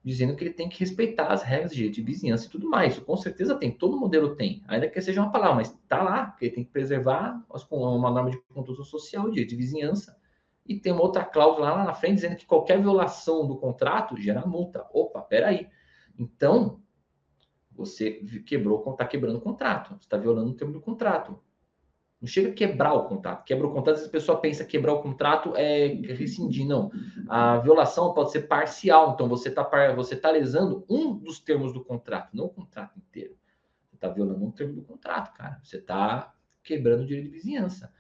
dizendo 0.04 0.36
que 0.36 0.44
ele 0.44 0.54
tem 0.54 0.68
que 0.68 0.80
respeitar 0.80 1.28
as 1.28 1.44
regras 1.44 1.74
de 1.74 1.90
de 1.90 2.02
vizinhança 2.02 2.48
e 2.48 2.50
tudo 2.50 2.70
mais. 2.70 2.94
Isso 2.94 3.06
com 3.06 3.16
certeza 3.16 3.56
tem, 3.56 3.72
todo 3.72 3.98
modelo 3.98 4.36
tem, 4.36 4.62
ainda 4.68 4.88
que 4.90 5.02
seja 5.02 5.22
uma 5.22 5.32
palavra, 5.32 5.56
mas 5.56 5.78
tá 5.88 6.04
lá, 6.04 6.32
que 6.32 6.46
ele 6.46 6.56
tem 6.56 6.64
que 6.64 6.72
preservar 6.72 7.42
uma 7.72 8.12
norma 8.12 8.30
de 8.30 8.38
conduta 8.54 8.84
social, 8.84 9.32
de 9.32 9.56
vizinhança, 9.56 10.18
e 10.66 10.80
tem 10.80 10.92
uma 10.94 11.02
outra 11.02 11.26
cláusula 11.26 11.72
lá 11.72 11.84
na 11.84 11.94
frente 11.94 12.16
dizendo 12.16 12.36
que 12.36 12.46
qualquer 12.46 12.80
violação 12.82 13.46
do 13.46 13.58
contrato 13.58 14.16
gera 14.18 14.46
multa. 14.46 14.86
Opa, 14.94 15.22
peraí. 15.22 15.68
Então, 16.18 16.82
você 17.72 18.12
quebrou, 18.46 18.84
está 18.92 19.06
quebrando 19.06 19.38
o 19.38 19.42
contrato, 19.42 19.90
você 19.90 20.06
está 20.06 20.18
violando 20.18 20.52
o 20.52 20.54
termo 20.54 20.74
do 20.74 20.82
contrato. 20.82 21.40
Não 22.24 22.28
chega 22.28 22.52
a 22.52 22.54
quebrar 22.54 22.94
o 22.94 23.04
contrato. 23.04 23.44
Quebra 23.44 23.68
o 23.68 23.74
contrato, 23.74 24.06
a 24.06 24.08
pessoa 24.08 24.40
pensa 24.40 24.64
que 24.64 24.72
quebrar 24.72 24.94
o 24.94 25.02
contrato 25.02 25.52
é 25.58 25.88
rescindir. 25.88 26.66
Não. 26.66 26.90
A 27.28 27.58
violação 27.58 28.14
pode 28.14 28.32
ser 28.32 28.44
parcial. 28.44 29.12
Então, 29.12 29.28
você 29.28 29.50
está 29.50 29.70
você 29.94 30.16
tá 30.16 30.32
lesando 30.32 30.86
um 30.90 31.14
dos 31.14 31.42
termos 31.42 31.74
do 31.74 31.84
contrato, 31.84 32.30
não 32.32 32.46
o 32.46 32.50
contrato 32.50 32.98
inteiro. 32.98 33.36
Você 33.90 33.96
está 33.96 34.08
violando 34.08 34.42
um 34.42 34.52
termo 34.52 34.72
do 34.72 34.84
contrato, 34.84 35.34
cara. 35.34 35.60
Você 35.62 35.76
está 35.76 36.32
quebrando 36.64 37.02
o 37.02 37.06
direito 37.06 37.26
de 37.26 37.32
vizinhança. 37.32 37.92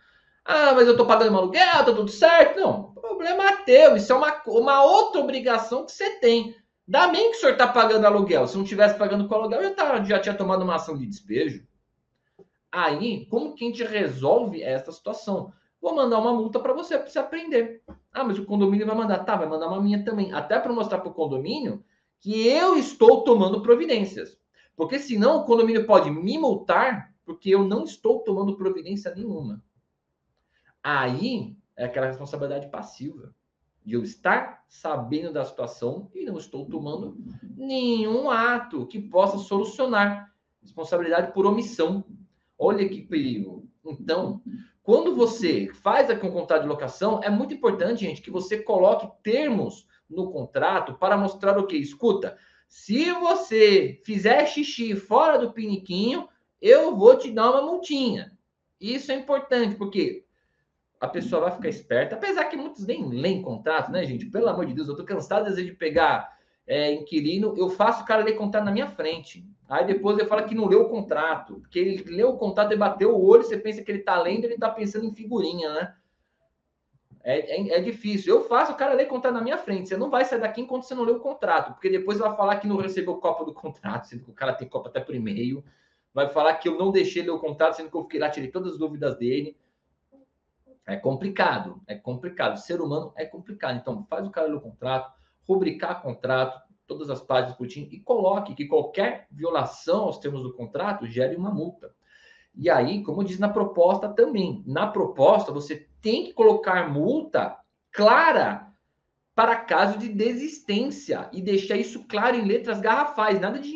Ah, 0.46 0.74
mas 0.74 0.86
eu 0.88 0.92
estou 0.92 1.06
pagando 1.06 1.32
meu 1.32 1.42
aluguel, 1.42 1.84
tá 1.84 1.84
tudo 1.84 2.10
certo. 2.10 2.62
Não, 2.62 2.94
problema 2.94 3.44
é 3.44 3.58
teu. 3.63 3.98
Isso 3.98 4.13
é 4.13 4.15
uma, 4.15 4.42
uma 4.48 4.86
outra 4.86 5.20
obrigação 5.20 5.86
que 5.86 5.92
você 5.92 6.12
tem. 6.22 6.56
Dá 6.88 7.10
bem 7.10 7.30
que 7.32 7.36
o 7.36 7.39
senhor 7.42 7.51
está 7.51 7.68
pagando 7.68 8.08
aluguel. 8.08 8.48
Se 8.48 8.56
não 8.56 8.63
tivesse 8.63 8.98
pagando 8.98 9.27
com 9.27 9.36
aluguel, 9.36 9.63
já, 9.63 9.74
tá, 9.74 10.01
já 10.06 10.20
tinha 10.20 10.34
tomado 10.34 10.63
uma 10.63 10.75
ação 10.75 10.98
de 10.98 11.06
despejo. 11.06 11.68
Aí, 12.74 13.27
como 13.27 13.53
que 13.53 13.63
a 13.63 13.68
gente 13.68 13.84
resolve 13.84 14.63
essa 14.63 14.92
situação? 14.92 15.53
Vou 15.80 15.94
mandar 15.94 16.18
uma 16.18 16.34
multa 16.34 16.60
para 16.60 16.74
você, 16.74 16.98
para 16.98 17.08
você 17.08 17.20
aprender. 17.20 17.84
Ah, 18.12 18.24
mas 18.24 18.39
o 18.39 18.46
condomínio 18.46 18.88
vai 18.88 18.96
mandar. 18.96 19.20
Tá, 19.20 19.36
vai 19.36 19.48
mandar 19.48 19.68
uma 19.68 19.80
minha 19.80 20.03
também. 20.03 20.34
Até 20.34 20.60
para 20.60 20.74
mostrar 20.74 20.98
para 20.98 21.10
o 21.10 21.13
condomínio 21.13 21.86
que 22.20 22.48
eu 22.48 22.75
estou 22.75 23.24
tomando 23.24 23.62
providências. 23.62 24.39
Porque 24.75 24.98
senão 24.98 25.38
o 25.38 25.46
condomínio 25.46 25.86
pode 25.86 26.10
me 26.10 26.36
multar 26.39 27.13
porque 27.24 27.51
eu 27.51 27.63
não 27.63 27.84
estou 27.84 28.22
tomando 28.22 28.58
providência 28.58 29.13
nenhuma. 29.13 29.62
Aí 30.82 31.56
é 31.77 31.86
aquela 31.86 32.08
responsabilidade 32.08 32.72
passiva 32.72 33.36
de 33.86 33.94
eu 33.94 34.01
estar 34.01 34.63
sabendo 34.68 35.32
da 35.32 35.46
situação 35.46 36.10
e 36.15 36.25
não 36.25 36.39
estou 36.39 36.65
tomando 36.65 37.15
nenhum 37.56 38.32
ato 38.32 38.88
que 38.88 39.00
possa 39.00 39.38
solucionar. 39.38 40.34
Responsabilidade 40.60 41.34
por 41.34 41.46
omissão. 41.46 42.03
Olha 42.65 42.88
que 42.88 43.01
perigo. 43.01 43.67
Então, 43.86 44.41
quando 44.82 45.13
você 45.13 45.67
faz 45.74 46.10
aqui 46.10 46.25
um 46.25 46.32
contrato 46.32 46.62
de 46.62 46.70
locação, 46.70 47.20
é 47.22 47.29
muito 47.29 47.53
importante, 47.53 48.05
gente, 48.05 48.22
que 48.22 48.32
você 48.32 48.58
coloque 48.58 49.05
termos 49.22 49.86
no 50.10 50.32
contrato 50.32 50.93
para 50.93 51.17
mostrar 51.17 51.58
o 51.58 51.67
que? 51.67 51.75
Escuta, 51.75 52.38
se 52.70 53.12
você 53.12 54.01
fizer 54.05 54.46
xixi 54.46 54.96
fora 54.96 55.38
do 55.38 55.51
piniquinho, 55.51 56.29
eu 56.62 56.96
vou 56.96 57.17
te 57.17 57.29
dar 57.29 57.51
uma 57.51 57.63
multinha. 57.63 58.32
Isso 58.79 59.12
é 59.12 59.15
importante, 59.15 59.75
porque 59.75 60.24
a 61.01 61.08
pessoa 61.10 61.41
vai 61.41 61.51
ficar 61.51 61.67
esperta, 61.67 62.15
apesar 62.15 62.46
que 62.46 62.55
muitos 62.55 62.88
nem 62.88 63.10
leem 63.10 63.41
contrato, 63.41 63.91
né, 63.91 64.05
gente? 64.05 64.27
Pelo 64.27 64.48
amor 64.48 64.65
de 64.65 64.74
Deus, 64.74 64.88
eu 64.88 64.96
tô 64.96 65.03
cansado 65.03 65.48
às 65.48 65.55
vezes 65.55 65.70
de 65.70 65.75
pegar 65.75 66.32
é, 66.65 66.93
inquilino, 66.93 67.55
eu 67.58 67.70
faço 67.70 68.03
o 68.03 68.05
cara 68.05 68.24
ler 68.24 68.38
contrato 68.38 68.63
na 68.63 68.72
minha 68.72 68.88
frente. 68.88 69.46
Aí 69.74 69.88
depois 69.88 70.20
ele 70.20 70.27
fala 70.27 70.44
que 70.44 70.53
não 70.53 70.68
leu 70.68 70.84
o 70.84 70.89
contrato, 70.89 71.56
porque 71.56 71.80
ele 71.80 72.03
leu 72.03 72.30
o 72.30 72.38
contrato 72.38 72.72
e 72.72 72.77
bateu 72.77 73.10
o 73.10 73.25
olho, 73.25 73.42
você 73.42 73.58
pensa 73.58 73.82
que 73.82 73.92
ele 73.92 74.03
tá 74.03 74.22
lendo, 74.22 74.44
ele 74.46 74.56
tá 74.56 74.70
pensando 74.70 75.03
em 75.03 75.15
figurinha, 75.15 75.74
né? 75.74 75.96
É, 77.24 77.56
é, 77.56 77.77
é, 77.77 77.82
difícil. 77.82 78.36
Eu 78.36 78.44
faço 78.44 78.74
o 78.74 78.75
cara 78.75 78.94
ler 78.94 79.08
contrato 79.08 79.34
na 79.34 79.42
minha 79.42 79.58
frente. 79.58 79.89
Você 79.89 79.98
não 79.98 80.12
vai 80.12 80.25
sair 80.25 80.39
daqui 80.39 80.62
enquanto 80.62 80.84
você 80.84 80.94
não 80.94 81.01
lê 81.01 81.12
o 81.12 81.20
contrato, 81.20 81.74
porque 81.74 81.89
depois 81.89 82.20
vai 82.20 82.36
falar 82.36 82.58
que 82.58 82.68
não 82.68 82.77
recebeu 82.77 83.18
copa 83.18 83.44
do 83.44 83.51
contrato, 83.51 84.06
sendo 84.06 84.24
que 84.24 84.30
o 84.30 84.34
cara 84.34 84.53
tem 84.53 84.70
copa 84.70 84.89
até 84.89 85.00
por 85.00 85.15
e-mail. 85.15 85.63
Vai 86.13 86.30
falar 86.30 86.53
que 86.58 86.70
eu 86.70 86.77
não 86.77 86.92
deixei 86.92 87.24
ler 87.24 87.32
o 87.32 87.39
contrato, 87.39 87.77
sendo 87.77 87.89
que 87.89 87.98
eu 87.98 88.03
fiquei 88.03 88.20
lá, 88.20 88.30
tirei 88.30 88.51
todas 88.51 88.74
as 88.74 88.77
dúvidas 88.77 89.18
dele. 89.18 89.58
É 90.86 90.98
complicado, 90.98 91.82
é 91.88 91.96
complicado. 91.96 92.58
Ser 92.58 92.80
humano 92.80 93.12
é 93.15 93.25
complicado. 93.25 93.75
Então, 93.75 94.06
faz 94.08 94.27
o 94.27 94.30
cara 94.30 94.46
ler 94.46 94.58
o 94.58 94.62
contrato, 94.62 95.12
rubricar 95.48 96.00
contrato, 96.03 96.62
todas 96.88 97.10
as 97.10 97.22
páginas 97.22 97.56
curtinho 97.56 97.88
e 97.92 98.00
coloque 98.00 98.56
que 98.56 98.68
qualquer 98.68 99.28
violação 99.32 100.04
aos 100.04 100.18
termos 100.18 100.44
do 100.44 100.54
contrato 100.54 101.08
gere 101.08 101.36
uma 101.36 101.52
multa. 101.52 101.94
E 102.56 102.70
aí, 102.70 103.02
como 103.02 103.24
diz 103.24 103.40
na 103.40 103.50
proposta 103.50 104.10
também, 104.10 104.63
na 104.68 104.88
proposta 104.88 105.52
você 105.52 105.88
tem 106.02 106.25
que 106.25 106.34
colocar 106.34 106.92
multa 106.92 107.58
clara 107.92 108.72
para 109.34 109.56
caso 109.56 109.98
de 109.98 110.10
desistência 110.10 111.30
e 111.34 111.42
deixar 111.42 111.75
isso 111.75 112.06
claro 112.08 112.36
em 112.36 112.46
letras 112.46 112.80
garrafais, 112.80 113.40
nada 113.40 113.58
de 113.58 113.74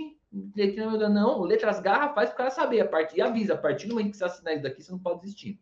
letra 0.55 1.09
não, 1.09 1.41
letras 1.41 1.79
garrafais 1.79 2.29
para 2.29 2.35
o 2.35 2.37
cara 2.37 2.49
saber, 2.51 2.81
a 2.81 2.87
partir, 2.87 3.17
e 3.17 3.21
avisa, 3.21 3.53
a 3.53 3.57
partir 3.57 3.87
do 3.87 3.95
momento 3.95 4.11
que 4.11 4.17
você 4.17 4.25
assinar 4.25 4.53
isso 4.53 4.63
daqui, 4.63 4.83
você 4.83 4.91
não 4.91 4.99
pode 4.99 5.21
desistir. 5.21 5.59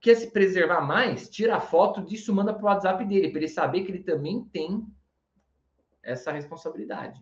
Quer 0.00 0.14
se 0.14 0.30
preservar 0.30 0.80
mais, 0.80 1.28
tira 1.28 1.56
a 1.56 1.60
foto 1.60 2.00
disso, 2.02 2.34
manda 2.34 2.54
para 2.54 2.62
o 2.62 2.66
WhatsApp 2.66 3.04
dele, 3.04 3.30
para 3.30 3.40
ele 3.40 3.48
saber 3.48 3.82
que 3.82 3.90
ele 3.90 4.02
também 4.02 4.44
tem 4.44 4.86
essa 6.02 6.32
responsabilidade. 6.32 7.20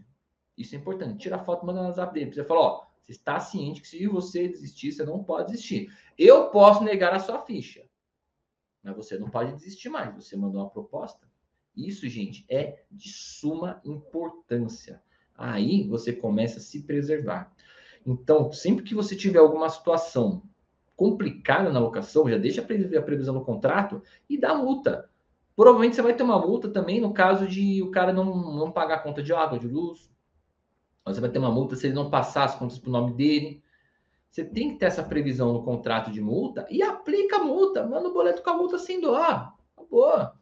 Isso 0.57 0.75
é 0.75 0.79
importante. 0.79 1.19
Tira 1.19 1.37
a 1.37 1.45
foto, 1.45 1.65
manda 1.65 1.81
no 1.81 1.89
WhatsApp 1.89 2.13
dele. 2.13 2.33
Você 2.33 2.45
fala, 2.45 2.61
ó, 2.61 2.87
você 3.05 3.13
está 3.13 3.39
ciente 3.41 3.81
que 3.81 3.89
se 3.89 4.07
você 4.07 4.49
desistir, 4.49 4.93
você 4.93 5.05
não 5.05 5.23
pode 5.23 5.53
desistir. 5.53 5.93
Eu 6.19 6.51
posso 6.51 6.83
negar 6.83 7.15
a 7.15 7.21
sua 7.21 7.41
ficha, 7.41 7.85
mas 8.83 8.97
você 8.97 9.19
não 9.19 9.31
pode 9.31 9.53
desistir 9.53 9.89
mais. 9.89 10.15
Você 10.15 10.37
mandou 10.37 10.61
uma 10.61 10.71
proposta. 10.71 11.27
Isso, 11.77 12.09
gente, 12.09 12.45
é 12.49 12.83
de 12.91 13.11
suma 13.11 13.81
importância. 13.85 15.01
Aí 15.35 15.87
você 15.87 16.13
começa 16.13 16.59
a 16.59 16.63
se 16.63 16.83
preservar. 16.83 17.55
Então, 18.05 18.51
sempre 18.53 18.85
que 18.85 18.95
você 18.95 19.15
tiver 19.15 19.39
alguma 19.39 19.69
situação 19.69 20.43
complicada 20.97 21.71
na 21.71 21.79
locação, 21.79 22.29
já 22.29 22.37
deixa 22.37 22.61
a 22.61 23.03
previsão 23.03 23.35
no 23.35 23.45
contrato 23.45 24.03
e 24.29 24.37
dá 24.37 24.55
multa. 24.57 25.09
Provavelmente 25.59 25.97
você 25.97 26.03
vai 26.03 26.15
ter 26.15 26.23
uma 26.23 26.39
multa 26.39 26.69
também 26.69 27.01
no 27.01 27.13
caso 27.13 27.49
de 27.49 27.83
o 27.83 27.91
cara 27.91 28.13
não, 28.13 28.27
não 28.55 28.71
pagar 28.71 28.95
a 28.95 29.01
conta 29.01 29.21
de 29.21 29.33
água, 29.33 29.59
de 29.59 29.67
luz. 29.67 30.09
Você 31.05 31.21
vai 31.21 31.29
ter 31.29 31.41
uma 31.41 31.51
multa 31.51 31.75
se 31.75 31.89
ele 31.89 31.97
não 31.97 32.09
passar 32.09 32.45
as 32.45 32.55
contas 32.55 32.79
para 32.79 32.89
o 32.89 32.93
nome 32.93 33.13
dele. 33.13 33.61
Você 34.31 34.45
tem 34.45 34.71
que 34.71 34.79
ter 34.79 34.87
essa 34.87 35.03
previsão 35.03 35.53
no 35.53 35.65
contrato 35.65 36.13
de 36.13 36.21
multa 36.21 36.65
e 36.71 36.81
aplica 36.81 37.39
a 37.39 37.43
multa. 37.43 37.85
Manda 37.85 38.09
o 38.09 38.13
boleto 38.13 38.41
com 38.41 38.51
a 38.51 38.57
multa 38.57 38.79
sem 38.79 39.01
doar. 39.01 39.53
Boa. 39.91 40.39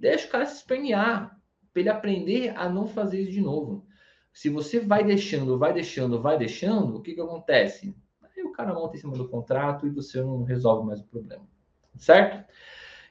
Deixa 0.00 0.26
o 0.26 0.30
cara 0.30 0.46
se 0.46 0.56
espernear. 0.56 1.38
Para 1.70 1.80
ele 1.82 1.90
aprender 1.90 2.56
a 2.56 2.66
não 2.66 2.86
fazer 2.86 3.20
isso 3.20 3.32
de 3.32 3.42
novo. 3.42 3.86
Se 4.32 4.48
você 4.48 4.80
vai 4.80 5.04
deixando, 5.04 5.58
vai 5.58 5.74
deixando, 5.74 6.22
vai 6.22 6.38
deixando, 6.38 6.96
o 6.96 7.02
que, 7.02 7.12
que 7.12 7.20
acontece? 7.20 7.94
o 8.38 8.52
cara 8.52 8.72
monta 8.72 8.96
em 8.96 9.00
cima 9.00 9.12
do 9.18 9.28
contrato 9.28 9.86
e 9.86 9.90
você 9.90 10.18
não 10.22 10.44
resolve 10.44 10.86
mais 10.86 10.98
o 11.00 11.04
problema. 11.04 11.46
Certo? 11.98 12.50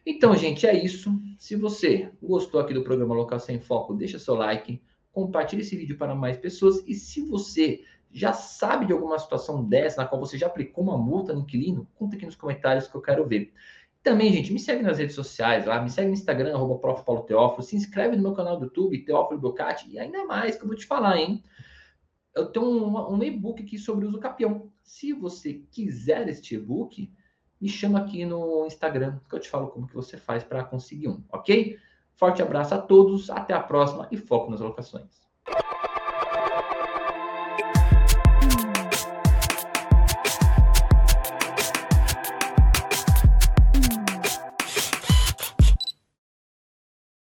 Então, 0.05 0.35
gente, 0.35 0.67
é 0.67 0.73
isso. 0.73 1.11
Se 1.39 1.55
você 1.55 2.11
gostou 2.21 2.59
aqui 2.59 2.73
do 2.73 2.83
programa 2.83 3.15
Locação 3.15 3.55
em 3.55 3.59
Foco, 3.59 3.93
deixa 3.95 4.19
seu 4.19 4.35
like, 4.35 4.81
compartilhe 5.11 5.63
esse 5.63 5.75
vídeo 5.75 5.97
para 5.97 6.13
mais 6.13 6.37
pessoas. 6.37 6.83
E 6.85 6.93
se 6.93 7.21
você 7.21 7.83
já 8.11 8.31
sabe 8.31 8.85
de 8.85 8.93
alguma 8.93 9.17
situação 9.17 9.63
dessa, 9.63 10.01
na 10.01 10.07
qual 10.07 10.21
você 10.21 10.37
já 10.37 10.47
aplicou 10.47 10.83
uma 10.83 10.97
multa 10.97 11.33
no 11.33 11.41
inquilino, 11.41 11.87
conta 11.95 12.15
aqui 12.15 12.25
nos 12.25 12.35
comentários 12.35 12.87
que 12.87 12.95
eu 12.95 13.01
quero 13.01 13.25
ver. 13.25 13.51
Também, 14.03 14.31
gente, 14.31 14.53
me 14.53 14.59
segue 14.59 14.83
nas 14.83 14.99
redes 14.99 15.15
sociais 15.15 15.65
lá, 15.65 15.81
me 15.81 15.89
segue 15.89 16.09
no 16.09 16.13
Instagram, 16.13 16.53
arroba 16.53 16.77
Prof. 16.77 17.03
Paulo 17.03 17.23
Teófilo, 17.23 17.63
se 17.63 17.75
inscreve 17.75 18.15
no 18.15 18.21
meu 18.21 18.33
canal 18.33 18.57
do 18.57 18.65
YouTube, 18.65 19.03
Teófilo 19.03 19.41
Bocati, 19.41 19.89
e 19.89 19.97
ainda 19.97 20.23
mais 20.25 20.55
que 20.55 20.63
eu 20.63 20.67
vou 20.67 20.77
te 20.77 20.85
falar, 20.85 21.17
hein? 21.17 21.43
Eu 22.35 22.45
tenho 22.51 22.65
um, 22.65 23.15
um 23.15 23.23
e-book 23.23 23.63
aqui 23.63 23.79
sobre 23.79 24.05
uso 24.05 24.19
capião. 24.19 24.69
Se 24.83 25.11
você 25.11 25.63
quiser 25.71 26.29
este 26.29 26.53
e-book, 26.53 27.11
me 27.65 27.71
chama 27.71 27.97
aqui 27.97 28.23
no 28.25 28.67
Instagram, 28.67 29.17
que 29.27 29.33
eu 29.33 29.39
te 29.39 29.49
falo 29.49 29.69
como 29.69 29.87
que 29.87 29.95
você 29.95 30.17
faz 30.17 30.43
para 30.43 30.63
conseguir 30.63 31.07
um, 31.07 31.23
ok? 31.33 31.79
Forte 32.13 32.39
abraço 32.39 32.75
a 32.75 32.77
todos, 32.77 33.31
até 33.31 33.55
a 33.55 33.59
próxima 33.59 34.07
e 34.11 34.17
foco 34.17 34.51
nas 34.51 34.59
locações. 34.59 35.24